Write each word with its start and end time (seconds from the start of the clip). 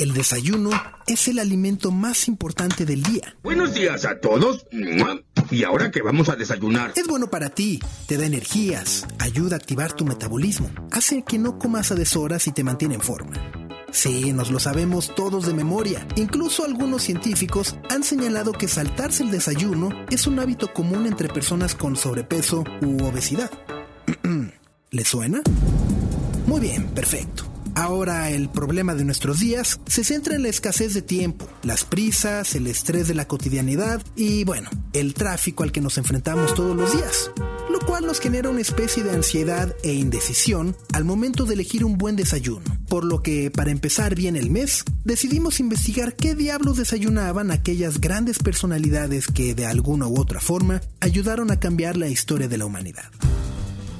El 0.00 0.14
desayuno 0.14 0.70
es 1.06 1.28
el 1.28 1.38
alimento 1.38 1.90
más 1.90 2.26
importante 2.26 2.86
del 2.86 3.02
día. 3.02 3.36
Buenos 3.42 3.74
días 3.74 4.06
a 4.06 4.18
todos. 4.18 4.66
¿Y 5.50 5.62
ahora 5.64 5.90
qué 5.90 6.00
vamos 6.00 6.30
a 6.30 6.36
desayunar? 6.36 6.94
Es 6.96 7.06
bueno 7.06 7.28
para 7.28 7.50
ti, 7.50 7.80
te 8.06 8.16
da 8.16 8.24
energías, 8.24 9.06
ayuda 9.18 9.56
a 9.56 9.58
activar 9.58 9.92
tu 9.92 10.06
metabolismo, 10.06 10.70
hace 10.90 11.22
que 11.22 11.38
no 11.38 11.58
comas 11.58 11.92
a 11.92 11.96
deshoras 11.96 12.46
y 12.46 12.52
te 12.52 12.64
mantiene 12.64 12.94
en 12.94 13.02
forma. 13.02 13.34
Sí, 13.92 14.32
nos 14.32 14.50
lo 14.50 14.58
sabemos 14.58 15.14
todos 15.14 15.44
de 15.44 15.52
memoria. 15.52 16.08
Incluso 16.16 16.64
algunos 16.64 17.02
científicos 17.02 17.76
han 17.90 18.02
señalado 18.02 18.52
que 18.52 18.68
saltarse 18.68 19.22
el 19.22 19.30
desayuno 19.30 19.90
es 20.08 20.26
un 20.26 20.38
hábito 20.38 20.72
común 20.72 21.06
entre 21.06 21.28
personas 21.28 21.74
con 21.74 21.94
sobrepeso 21.96 22.64
u 22.80 23.04
obesidad. 23.04 23.50
¿Le 24.92 25.04
suena? 25.04 25.42
Muy 26.46 26.60
bien, 26.60 26.88
perfecto. 26.88 27.49
Ahora 27.80 28.28
el 28.28 28.50
problema 28.50 28.94
de 28.94 29.06
nuestros 29.06 29.40
días 29.40 29.80
se 29.86 30.04
centra 30.04 30.34
en 30.34 30.42
la 30.42 30.50
escasez 30.50 30.92
de 30.92 31.00
tiempo, 31.00 31.48
las 31.62 31.84
prisas, 31.84 32.54
el 32.54 32.66
estrés 32.66 33.08
de 33.08 33.14
la 33.14 33.26
cotidianidad 33.26 34.02
y 34.14 34.44
bueno, 34.44 34.68
el 34.92 35.14
tráfico 35.14 35.62
al 35.62 35.72
que 35.72 35.80
nos 35.80 35.96
enfrentamos 35.96 36.54
todos 36.54 36.76
los 36.76 36.92
días, 36.92 37.30
lo 37.70 37.78
cual 37.78 38.04
nos 38.04 38.20
genera 38.20 38.50
una 38.50 38.60
especie 38.60 39.02
de 39.02 39.12
ansiedad 39.12 39.74
e 39.82 39.94
indecisión 39.94 40.76
al 40.92 41.06
momento 41.06 41.46
de 41.46 41.54
elegir 41.54 41.82
un 41.86 41.96
buen 41.96 42.16
desayuno. 42.16 42.66
Por 42.86 43.06
lo 43.06 43.22
que 43.22 43.50
para 43.50 43.70
empezar 43.70 44.14
bien 44.14 44.36
el 44.36 44.50
mes, 44.50 44.84
decidimos 45.06 45.58
investigar 45.58 46.16
qué 46.16 46.34
diablos 46.34 46.76
desayunaban 46.76 47.50
aquellas 47.50 47.98
grandes 47.98 48.40
personalidades 48.40 49.26
que 49.26 49.54
de 49.54 49.64
alguna 49.64 50.06
u 50.06 50.20
otra 50.20 50.40
forma 50.40 50.82
ayudaron 51.00 51.50
a 51.50 51.58
cambiar 51.58 51.96
la 51.96 52.08
historia 52.08 52.46
de 52.46 52.58
la 52.58 52.66
humanidad. 52.66 53.10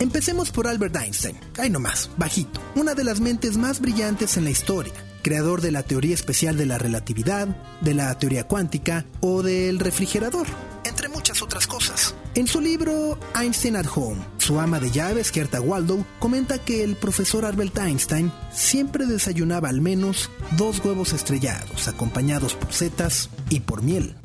Empecemos 0.00 0.50
por 0.50 0.66
Albert 0.66 0.96
Einstein, 0.96 1.36
ahí 1.58 1.68
nomás, 1.68 2.08
bajito, 2.16 2.58
una 2.74 2.94
de 2.94 3.04
las 3.04 3.20
mentes 3.20 3.58
más 3.58 3.82
brillantes 3.82 4.38
en 4.38 4.44
la 4.44 4.50
historia, 4.50 4.94
creador 5.20 5.60
de 5.60 5.72
la 5.72 5.82
teoría 5.82 6.14
especial 6.14 6.56
de 6.56 6.64
la 6.64 6.78
relatividad, 6.78 7.48
de 7.82 7.92
la 7.92 8.18
teoría 8.18 8.44
cuántica 8.44 9.04
o 9.20 9.42
del 9.42 9.78
refrigerador, 9.78 10.46
entre 10.84 11.10
muchas 11.10 11.42
otras 11.42 11.66
cosas. 11.66 12.14
En 12.34 12.46
su 12.46 12.62
libro 12.62 13.20
Einstein 13.38 13.76
at 13.76 13.84
Home, 13.94 14.24
su 14.38 14.58
ama 14.58 14.80
de 14.80 14.90
llaves, 14.90 15.30
Gerta 15.30 15.60
Waldo, 15.60 16.06
comenta 16.18 16.56
que 16.58 16.82
el 16.82 16.96
profesor 16.96 17.44
Albert 17.44 17.76
Einstein 17.76 18.32
siempre 18.54 19.04
desayunaba 19.04 19.68
al 19.68 19.82
menos 19.82 20.30
dos 20.56 20.82
huevos 20.82 21.12
estrellados, 21.12 21.88
acompañados 21.88 22.54
por 22.54 22.72
setas 22.72 23.28
y 23.50 23.60
por 23.60 23.82
miel. 23.82 24.16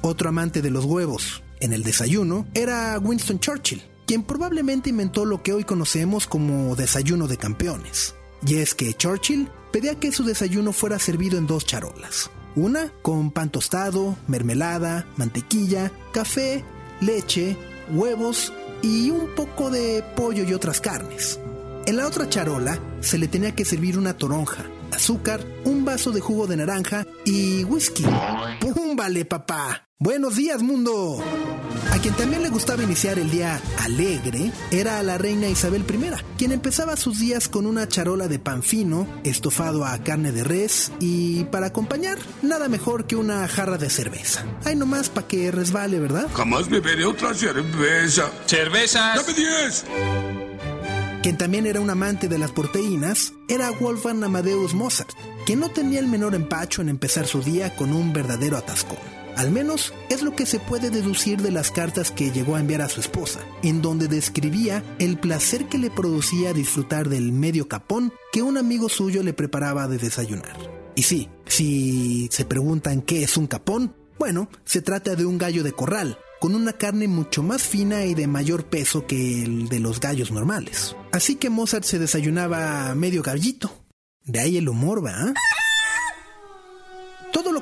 Otro 0.00 0.28
amante 0.28 0.62
de 0.62 0.70
los 0.70 0.84
huevos 0.84 1.42
en 1.58 1.72
el 1.72 1.82
desayuno 1.82 2.46
era 2.54 2.96
Winston 3.00 3.40
Churchill 3.40 3.82
quien 4.06 4.22
probablemente 4.22 4.90
inventó 4.90 5.24
lo 5.24 5.42
que 5.42 5.52
hoy 5.52 5.64
conocemos 5.64 6.26
como 6.26 6.76
desayuno 6.76 7.28
de 7.28 7.36
campeones. 7.36 8.14
Y 8.46 8.56
es 8.56 8.74
que 8.74 8.94
Churchill 8.94 9.48
pedía 9.72 9.94
que 9.94 10.12
su 10.12 10.24
desayuno 10.24 10.72
fuera 10.72 10.98
servido 10.98 11.38
en 11.38 11.46
dos 11.46 11.64
charolas. 11.64 12.30
Una 12.56 12.92
con 13.02 13.30
pan 13.30 13.50
tostado, 13.50 14.16
mermelada, 14.28 15.06
mantequilla, 15.16 15.90
café, 16.12 16.64
leche, 17.00 17.56
huevos 17.92 18.52
y 18.82 19.10
un 19.10 19.34
poco 19.34 19.70
de 19.70 20.04
pollo 20.14 20.44
y 20.44 20.54
otras 20.54 20.80
carnes. 20.80 21.40
En 21.86 21.96
la 21.96 22.06
otra 22.06 22.28
charola 22.28 22.78
se 23.00 23.18
le 23.18 23.28
tenía 23.28 23.54
que 23.54 23.64
servir 23.64 23.98
una 23.98 24.16
toronja, 24.16 24.64
azúcar, 24.92 25.44
un 25.64 25.84
vaso 25.84 26.12
de 26.12 26.20
jugo 26.20 26.46
de 26.46 26.56
naranja 26.56 27.06
y 27.24 27.64
whisky. 27.64 28.04
vale 28.96 29.24
papá! 29.24 29.88
¡Buenos 30.00 30.34
días, 30.34 30.60
mundo! 30.60 31.22
A 31.92 31.98
quien 31.98 32.14
también 32.14 32.42
le 32.42 32.48
gustaba 32.48 32.82
iniciar 32.82 33.16
el 33.16 33.30
día 33.30 33.60
alegre 33.78 34.50
era 34.72 34.98
a 34.98 35.04
la 35.04 35.18
reina 35.18 35.48
Isabel 35.48 35.84
I, 35.88 36.36
quien 36.36 36.50
empezaba 36.50 36.96
sus 36.96 37.20
días 37.20 37.48
con 37.48 37.64
una 37.64 37.86
charola 37.86 38.26
de 38.26 38.40
pan 38.40 38.64
fino, 38.64 39.06
estofado 39.22 39.84
a 39.84 39.96
carne 39.98 40.32
de 40.32 40.42
res 40.42 40.90
y 40.98 41.44
para 41.44 41.66
acompañar, 41.66 42.18
nada 42.42 42.68
mejor 42.68 43.06
que 43.06 43.14
una 43.14 43.46
jarra 43.46 43.78
de 43.78 43.88
cerveza. 43.88 44.44
Ay, 44.64 44.74
nomás 44.74 45.10
para 45.10 45.28
que 45.28 45.52
resbale, 45.52 46.00
¿verdad? 46.00 46.26
Jamás 46.34 46.68
beberé 46.68 47.04
otra 47.04 47.32
cerveza. 47.32 48.32
¡Cervezas! 48.46 49.14
¡Dame 49.14 49.32
diez! 49.32 49.84
Quien 51.22 51.38
también 51.38 51.66
era 51.66 51.80
un 51.80 51.88
amante 51.88 52.26
de 52.26 52.38
las 52.38 52.50
proteínas 52.50 53.32
era 53.46 53.70
Wolfgang 53.70 54.24
Amadeus 54.24 54.74
Mozart, 54.74 55.12
quien 55.46 55.60
no 55.60 55.70
tenía 55.70 56.00
el 56.00 56.08
menor 56.08 56.34
empacho 56.34 56.82
en 56.82 56.88
empezar 56.88 57.28
su 57.28 57.42
día 57.42 57.76
con 57.76 57.92
un 57.92 58.12
verdadero 58.12 58.56
atascón. 58.56 58.98
Al 59.36 59.50
menos 59.50 59.92
es 60.10 60.22
lo 60.22 60.36
que 60.36 60.46
se 60.46 60.60
puede 60.60 60.90
deducir 60.90 61.42
de 61.42 61.50
las 61.50 61.70
cartas 61.70 62.10
que 62.10 62.30
llegó 62.30 62.56
a 62.56 62.60
enviar 62.60 62.82
a 62.82 62.88
su 62.88 63.00
esposa, 63.00 63.40
en 63.62 63.82
donde 63.82 64.08
describía 64.08 64.84
el 64.98 65.18
placer 65.18 65.66
que 65.66 65.78
le 65.78 65.90
producía 65.90 66.52
disfrutar 66.52 67.08
del 67.08 67.32
medio 67.32 67.68
capón 67.68 68.12
que 68.32 68.42
un 68.42 68.56
amigo 68.56 68.88
suyo 68.88 69.22
le 69.22 69.32
preparaba 69.32 69.88
de 69.88 69.98
desayunar. 69.98 70.56
Y 70.94 71.02
sí, 71.02 71.28
si 71.46 72.28
se 72.30 72.44
preguntan 72.44 73.02
qué 73.02 73.24
es 73.24 73.36
un 73.36 73.46
capón, 73.46 73.94
bueno, 74.18 74.48
se 74.64 74.80
trata 74.80 75.16
de 75.16 75.26
un 75.26 75.38
gallo 75.38 75.64
de 75.64 75.72
corral, 75.72 76.18
con 76.40 76.54
una 76.54 76.74
carne 76.74 77.08
mucho 77.08 77.42
más 77.42 77.62
fina 77.62 78.04
y 78.04 78.14
de 78.14 78.26
mayor 78.26 78.66
peso 78.66 79.06
que 79.06 79.42
el 79.42 79.68
de 79.68 79.80
los 79.80 79.98
gallos 79.98 80.30
normales. 80.30 80.94
Así 81.10 81.34
que 81.34 81.50
Mozart 81.50 81.84
se 81.84 81.98
desayunaba 81.98 82.94
medio 82.94 83.22
gallito. 83.22 83.72
De 84.24 84.40
ahí 84.40 84.56
el 84.56 84.68
humor, 84.68 85.04
¿va? 85.04 85.34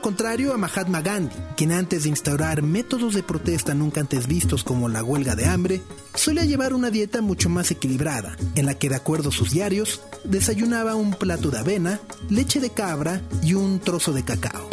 Contrario 0.02 0.52
a 0.52 0.58
Mahatma 0.58 1.00
Gandhi, 1.00 1.36
quien 1.56 1.70
antes 1.70 2.02
de 2.02 2.08
instaurar 2.08 2.60
métodos 2.62 3.14
de 3.14 3.22
protesta 3.22 3.72
nunca 3.72 4.00
antes 4.00 4.26
vistos 4.26 4.64
como 4.64 4.88
la 4.88 5.04
huelga 5.04 5.36
de 5.36 5.46
hambre, 5.46 5.80
solía 6.14 6.44
llevar 6.44 6.74
una 6.74 6.90
dieta 6.90 7.22
mucho 7.22 7.48
más 7.48 7.70
equilibrada, 7.70 8.36
en 8.56 8.66
la 8.66 8.74
que 8.74 8.88
de 8.88 8.96
acuerdo 8.96 9.28
a 9.28 9.32
sus 9.32 9.52
diarios, 9.52 10.02
desayunaba 10.24 10.96
un 10.96 11.14
plato 11.14 11.50
de 11.50 11.60
avena, 11.60 12.00
leche 12.28 12.58
de 12.58 12.70
cabra 12.70 13.22
y 13.44 13.54
un 13.54 13.78
trozo 13.78 14.12
de 14.12 14.24
cacao. 14.24 14.68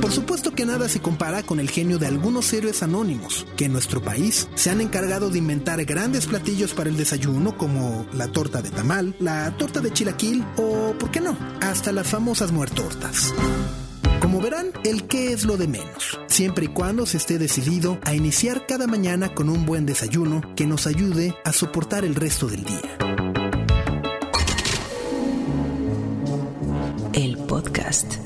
Por 0.00 0.10
supuesto 0.10 0.50
que 0.50 0.66
nada 0.66 0.88
se 0.88 1.00
compara 1.00 1.44
con 1.44 1.60
el 1.60 1.70
genio 1.70 1.98
de 1.98 2.08
algunos 2.08 2.52
héroes 2.52 2.82
anónimos, 2.82 3.46
que 3.56 3.66
en 3.66 3.72
nuestro 3.72 4.02
país 4.02 4.48
se 4.56 4.68
han 4.68 4.80
encargado 4.80 5.30
de 5.30 5.38
inventar 5.38 5.82
grandes 5.84 6.26
platillos 6.26 6.74
para 6.74 6.90
el 6.90 6.96
desayuno 6.96 7.56
como 7.56 8.04
la 8.12 8.26
torta 8.26 8.62
de 8.62 8.70
tamal, 8.70 9.14
la 9.20 9.56
torta 9.56 9.78
de 9.78 9.92
chilaquil 9.92 10.44
o, 10.56 10.92
¿por 10.98 11.12
qué 11.12 11.20
no?, 11.20 11.38
hasta 11.60 11.92
las 11.92 12.08
famosas 12.08 12.50
muertortas. 12.50 13.32
Como 14.34 14.46
verán, 14.46 14.72
el 14.82 15.04
qué 15.04 15.32
es 15.32 15.44
lo 15.44 15.56
de 15.56 15.68
menos, 15.68 16.18
siempre 16.26 16.64
y 16.64 16.68
cuando 16.68 17.06
se 17.06 17.18
esté 17.18 17.38
decidido 17.38 17.98
a 18.02 18.16
iniciar 18.16 18.66
cada 18.66 18.88
mañana 18.88 19.32
con 19.32 19.48
un 19.48 19.64
buen 19.64 19.86
desayuno 19.86 20.42
que 20.56 20.66
nos 20.66 20.88
ayude 20.88 21.36
a 21.44 21.52
soportar 21.52 22.04
el 22.04 22.16
resto 22.16 22.48
del 22.48 22.64
día. 22.64 22.98
El 27.12 27.36
podcast 27.46 28.16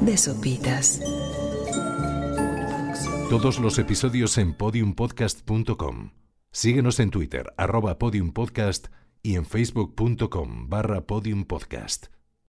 de 0.00 0.16
Sopitas. 0.16 1.00
Todos 3.30 3.60
los 3.60 3.78
episodios 3.78 4.36
en 4.38 4.54
podiumpodcast.com. 4.54 6.10
Síguenos 6.50 6.98
en 6.98 7.10
Twitter, 7.10 7.54
arroba 7.56 7.96
podiumpodcast 8.00 8.88
y 9.22 9.36
en 9.36 9.46
facebook.com 9.46 10.68
barra 10.68 11.02
podiumpodcast. 11.02 12.06